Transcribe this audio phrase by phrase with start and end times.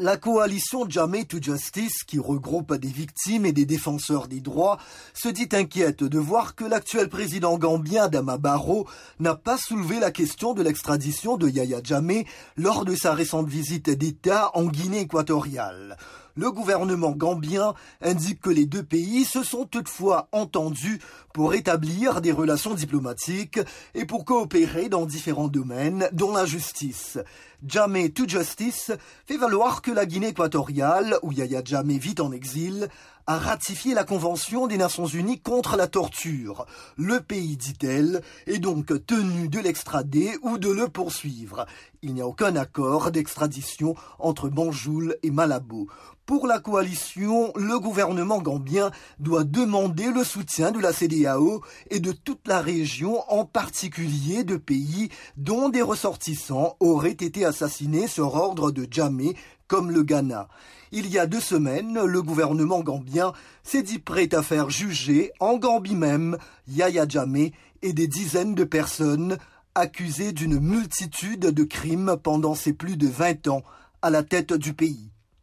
[0.00, 4.80] La coalition Jamé to Justice, qui regroupe des victimes et des défenseurs des droits,
[5.14, 8.88] se dit inquiète de voir que l'actuel président gambien Dama Barrow
[9.20, 12.26] n'a pas soulevé la question de l'extradition de Yaya Jamé
[12.56, 15.96] lors de sa récente visite d'État en Guinée équatoriale.
[16.36, 21.00] Le gouvernement gambien indique que les deux pays se sont toutefois entendus
[21.32, 23.60] pour établir des relations diplomatiques
[23.94, 27.18] et pour coopérer dans différents domaines, dont la justice.
[27.66, 28.90] Jamé to Justice
[29.24, 32.88] fait valoir que la Guinée équatoriale, où Yaya Jamé vit en exil,
[33.26, 36.66] a ratifié la Convention des Nations Unies contre la torture.
[36.96, 41.64] Le pays, dit-elle, est donc tenu de l'extrader ou de le poursuivre.
[42.02, 45.88] Il n'y a aucun accord d'extradition entre Banjul et Malabo.
[46.26, 52.12] Pour la coalition, le gouvernement gambien doit demander le soutien de la CDAO et de
[52.12, 58.70] toute la région, en particulier de pays dont des ressortissants auraient été assassinés sur ordre
[58.70, 60.48] de Djamé, comme le Ghana.
[60.92, 65.58] Il y a deux semaines, le gouvernement gambien s'est dit prêt à faire juger, en
[65.58, 69.36] Gambie même, Yaya Djamé et des dizaines de personnes
[69.74, 73.62] accusées d'une multitude de crimes pendant ces plus de 20 ans
[74.00, 75.10] à la tête du pays.